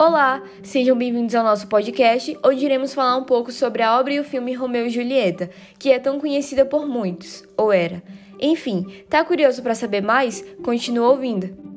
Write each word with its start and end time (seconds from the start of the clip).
Olá, 0.00 0.42
sejam 0.62 0.96
bem-vindos 0.96 1.34
ao 1.34 1.44
nosso 1.44 1.66
podcast, 1.66 2.34
onde 2.42 2.64
iremos 2.64 2.94
falar 2.94 3.18
um 3.18 3.24
pouco 3.24 3.52
sobre 3.52 3.82
a 3.82 4.00
obra 4.00 4.14
e 4.14 4.18
o 4.18 4.24
filme 4.24 4.54
Romeu 4.54 4.86
e 4.86 4.88
Julieta, 4.88 5.50
que 5.78 5.92
é 5.92 5.98
tão 5.98 6.18
conhecida 6.18 6.64
por 6.64 6.88
muitos, 6.88 7.44
ou 7.54 7.70
era. 7.70 8.02
Enfim, 8.40 8.86
tá 9.10 9.22
curioso 9.22 9.62
para 9.62 9.74
saber 9.74 10.00
mais? 10.00 10.42
Continua 10.62 11.10
ouvindo. 11.10 11.69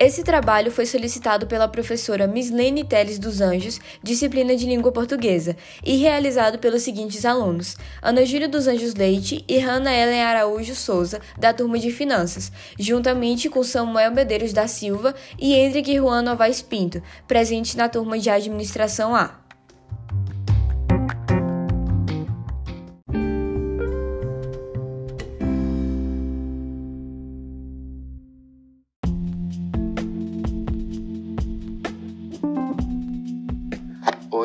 Esse 0.00 0.22
trabalho 0.22 0.70
foi 0.70 0.86
solicitado 0.86 1.48
pela 1.48 1.66
professora 1.66 2.28
Mislene 2.28 2.84
Teles 2.84 3.18
dos 3.18 3.40
Anjos, 3.40 3.80
disciplina 4.00 4.54
de 4.54 4.64
língua 4.64 4.92
portuguesa, 4.92 5.56
e 5.84 5.96
realizado 5.96 6.60
pelos 6.60 6.82
seguintes 6.82 7.24
alunos: 7.24 7.76
Ana 8.00 8.24
Júlia 8.24 8.48
dos 8.48 8.68
Anjos 8.68 8.94
Leite 8.94 9.44
e 9.48 9.58
Hanna 9.58 9.92
Ellen 9.92 10.22
Araújo 10.22 10.76
Souza, 10.76 11.20
da 11.36 11.52
turma 11.52 11.80
de 11.80 11.90
Finanças, 11.90 12.52
juntamente 12.78 13.50
com 13.50 13.64
Samuel 13.64 14.12
Medeiros 14.12 14.52
da 14.52 14.68
Silva 14.68 15.16
e 15.36 15.52
Hendrik 15.56 15.96
Juan 15.96 16.22
Novaes 16.22 16.62
Pinto, 16.62 17.02
presente 17.26 17.76
na 17.76 17.88
turma 17.88 18.20
de 18.20 18.30
Administração 18.30 19.16
A. 19.16 19.47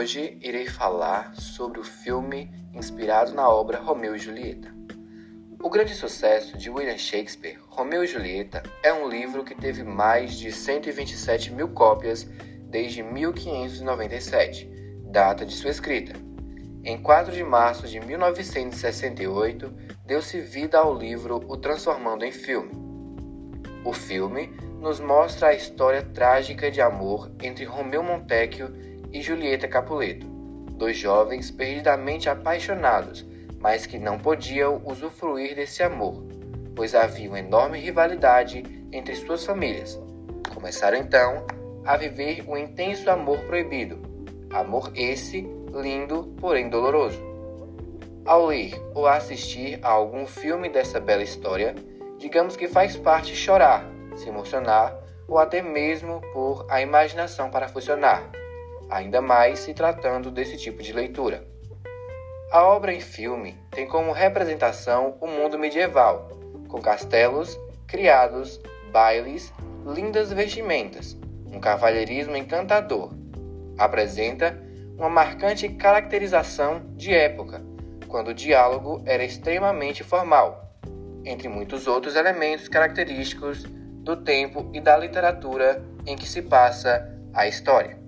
Hoje 0.04 0.38
irei 0.42 0.68
falar 0.68 1.34
sobre 1.34 1.80
o 1.80 1.84
filme 1.84 2.52
inspirado 2.74 3.34
na 3.34 3.48
obra 3.48 3.80
Romeu 3.80 4.14
e 4.14 4.20
Julieta. 4.20 4.68
O 5.62 5.70
grande 5.70 5.96
sucesso 5.96 6.58
de 6.58 6.70
William 6.70 6.98
Shakespeare, 6.98 7.58
Romeu 7.70 8.04
e 8.04 8.08
Julieta, 8.08 8.62
é 8.84 8.92
um 8.92 9.08
livro 9.08 9.46
que 9.46 9.56
teve 9.56 9.82
mais 9.82 10.36
de 10.36 10.52
127 10.52 11.54
mil 11.54 11.70
cópias 11.70 12.28
desde 12.70 13.02
1597, 13.02 14.70
data 15.06 15.46
de 15.46 15.54
sua 15.54 15.72
escrita. 15.72 16.20
Em 16.84 17.02
4 17.02 17.32
de 17.32 17.44
março 17.46 17.88
de 17.88 18.02
1968, 18.02 19.74
deu-se 20.06 20.42
vida 20.42 20.80
ao 20.80 20.94
livro 20.94 21.46
O 21.48 21.56
Transformando 21.56 22.26
em 22.26 22.32
Filme. 22.34 22.74
O 23.86 23.94
filme 23.94 24.48
nos 24.82 25.00
mostra 25.00 25.48
a 25.48 25.54
história 25.54 26.02
trágica 26.02 26.70
de 26.70 26.82
amor 26.82 27.32
entre 27.42 27.64
Romeu 27.64 28.04
Montecchio 28.04 28.92
e 29.14 29.22
Julieta 29.22 29.68
Capuleto, 29.68 30.26
dois 30.72 30.98
jovens 30.98 31.52
perdidamente 31.52 32.28
apaixonados, 32.28 33.24
mas 33.60 33.86
que 33.86 34.00
não 34.00 34.18
podiam 34.18 34.82
usufruir 34.84 35.56
desse 35.56 35.84
amor, 35.84 36.26
pois 36.76 36.96
havia 36.96 37.30
uma 37.30 37.40
enorme 37.40 37.80
rivalidade 37.80 38.64
entre 38.92 39.16
suas 39.16 39.46
famílias. 39.46 40.02
Começaram 40.54 40.98
então 40.98 41.46
a 41.86 41.96
viver 41.96 42.44
um 42.48 42.58
intenso 42.58 43.10
amor 43.10 43.38
proibido, 43.42 44.02
amor 44.50 44.92
esse 44.96 45.48
lindo, 45.72 46.34
porém 46.42 46.68
doloroso. 46.68 47.22
Ao 48.26 48.48
ler 48.48 48.74
ou 48.96 49.06
assistir 49.06 49.80
a 49.84 49.90
algum 49.90 50.26
filme 50.26 50.70
dessa 50.70 51.00
bela 51.00 51.24
história, 51.24 51.76
digamos 52.18 52.56
que 52.56 52.68
faz 52.68 52.96
parte 52.96 53.36
chorar, 53.36 53.86
se 54.16 54.28
emocionar 54.28 54.98
ou 55.28 55.38
até 55.38 55.62
mesmo 55.62 56.22
por 56.34 56.66
a 56.70 56.82
imaginação 56.82 57.50
para 57.50 57.68
funcionar 57.68 58.43
ainda 58.90 59.22
mais 59.22 59.60
se 59.60 59.74
tratando 59.74 60.32
desse 60.32 60.58
tipo 60.58 60.82
de 60.82 60.94
leitura. 60.94 61.48
A 62.52 62.64
obra 62.64 62.94
em 62.94 63.00
filme 63.00 63.58
tem 63.72 63.88
como 63.88 64.12
representação 64.12 65.18
o 65.20 65.28
mundo 65.28 65.58
medieval, 65.58 66.30
com 66.68 66.80
castelos, 66.80 67.60
criados, 67.88 68.62
bailes, 68.92 69.52
lindas 69.86 70.32
vestimentas, 70.32 71.18
um 71.52 71.60
cavalheirismo 71.60 72.36
encantador. 72.36 73.12
Apresenta 73.78 74.62
uma 74.98 75.10
marcante 75.10 75.68
caracterização 75.70 76.82
de 76.96 77.14
época, 77.14 77.62
quando 78.08 78.28
o 78.28 78.34
diálogo 78.34 79.02
era 79.06 79.24
extremamente 79.24 80.04
formal, 80.04 80.72
entre 81.26 81.50
muitos 81.50 81.88
outros 81.88 82.16
elementos 82.16 82.68
característicos 82.68 83.64
do 83.64 84.18
tempo 84.18 84.70
e 84.74 84.80
da 84.80 84.96
literatura 84.96 85.84
em 86.06 86.16
que 86.16 86.28
se 86.28 86.44
passa 86.44 87.10
a 87.34 87.48
história. 87.48 88.03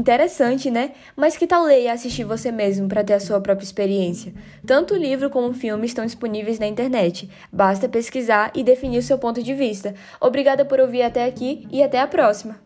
Interessante, 0.00 0.70
né? 0.70 0.92
Mas 1.14 1.36
que 1.36 1.46
tal 1.46 1.62
ler 1.64 1.82
e 1.82 1.88
assistir 1.88 2.24
você 2.24 2.50
mesmo 2.50 2.88
para 2.88 3.04
ter 3.04 3.12
a 3.12 3.20
sua 3.20 3.38
própria 3.38 3.66
experiência? 3.66 4.32
Tanto 4.66 4.94
o 4.94 4.96
livro 4.96 5.28
como 5.28 5.48
o 5.48 5.54
filme 5.54 5.84
estão 5.84 6.06
disponíveis 6.06 6.58
na 6.58 6.66
internet. 6.66 7.28
Basta 7.52 7.86
pesquisar 7.86 8.50
e 8.54 8.64
definir 8.64 8.96
o 8.96 9.02
seu 9.02 9.18
ponto 9.18 9.42
de 9.42 9.52
vista. 9.52 9.94
Obrigada 10.18 10.64
por 10.64 10.80
ouvir 10.80 11.02
até 11.02 11.26
aqui 11.26 11.68
e 11.70 11.82
até 11.82 12.00
a 12.00 12.06
próxima! 12.06 12.58